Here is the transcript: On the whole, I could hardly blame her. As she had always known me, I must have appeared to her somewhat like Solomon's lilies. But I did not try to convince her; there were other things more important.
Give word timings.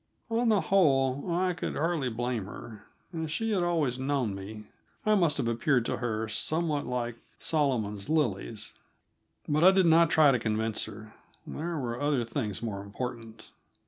On 0.31 0.49
the 0.49 0.61
whole, 0.61 1.31
I 1.31 1.53
could 1.53 1.75
hardly 1.75 2.09
blame 2.09 2.47
her. 2.47 2.87
As 3.13 3.31
she 3.31 3.51
had 3.51 3.61
always 3.61 3.99
known 3.99 4.33
me, 4.33 4.63
I 5.05 5.13
must 5.13 5.37
have 5.37 5.47
appeared 5.47 5.85
to 5.85 5.97
her 5.97 6.27
somewhat 6.27 6.87
like 6.87 7.17
Solomon's 7.37 8.09
lilies. 8.09 8.73
But 9.47 9.63
I 9.63 9.69
did 9.69 9.85
not 9.85 10.09
try 10.09 10.31
to 10.31 10.39
convince 10.39 10.85
her; 10.85 11.13
there 11.45 11.77
were 11.77 12.01
other 12.01 12.23
things 12.25 12.63
more 12.63 12.81
important. 12.81 13.51